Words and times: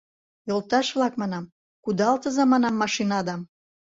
—Йолташ-влак, 0.47 1.13
манам, 1.21 1.51
кудалтыза, 1.83 2.43
манам, 2.51 2.75
машинадам. 2.81 3.41